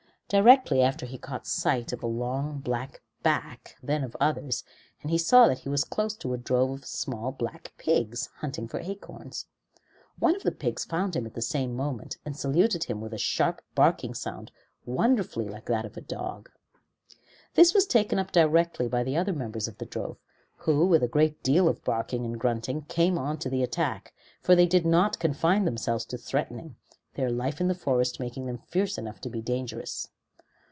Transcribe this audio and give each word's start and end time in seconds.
Directly 0.33 0.81
after 0.81 1.05
he 1.05 1.17
caught 1.17 1.45
sight 1.45 1.91
of 1.91 2.01
a 2.01 2.07
long 2.07 2.59
black 2.61 3.01
back, 3.21 3.75
then 3.83 4.01
of 4.01 4.15
others, 4.21 4.63
and 5.01 5.11
he 5.11 5.17
saw 5.17 5.45
that 5.49 5.57
he 5.59 5.67
was 5.67 5.83
close 5.83 6.15
to 6.15 6.33
a 6.33 6.37
drove 6.37 6.69
of 6.69 6.85
small 6.85 7.33
black 7.33 7.73
pigs, 7.77 8.29
hunting 8.37 8.65
for 8.69 8.79
acorns. 8.79 9.47
One 10.19 10.33
of 10.33 10.43
the 10.43 10.53
pigs 10.53 10.85
found 10.85 11.17
him 11.17 11.25
at 11.25 11.33
the 11.33 11.41
same 11.41 11.75
moment 11.75 12.15
and 12.25 12.37
saluted 12.37 12.85
him 12.85 13.01
with 13.01 13.13
a 13.13 13.17
sharp, 13.17 13.61
barking 13.75 14.13
sound 14.13 14.53
wonderfully 14.85 15.49
like 15.49 15.65
that 15.65 15.83
of 15.83 15.97
a 15.97 16.01
dog. 16.01 16.49
This 17.55 17.73
was 17.73 17.85
taken 17.85 18.17
up 18.17 18.31
directly 18.31 18.87
by 18.87 19.03
the 19.03 19.17
other 19.17 19.33
members 19.33 19.67
of 19.67 19.79
the 19.79 19.85
drove, 19.85 20.15
who 20.59 20.85
with 20.85 21.03
a 21.03 21.09
great 21.09 21.43
deal 21.43 21.67
of 21.67 21.83
barking 21.83 22.23
and 22.23 22.39
grunting 22.39 22.83
came 22.83 23.17
on 23.17 23.37
to 23.39 23.49
the 23.49 23.63
attack, 23.63 24.13
for 24.39 24.55
they 24.55 24.65
did 24.65 24.85
not 24.85 25.19
confine 25.19 25.65
themselves 25.65 26.05
to 26.05 26.17
threatening, 26.17 26.77
their 27.15 27.29
life 27.29 27.59
in 27.59 27.67
the 27.67 27.75
forest 27.75 28.17
making 28.21 28.45
them 28.45 28.59
fierce 28.69 28.97
enough 28.97 29.19
to 29.19 29.29
be 29.29 29.41
dangerous. 29.41 30.07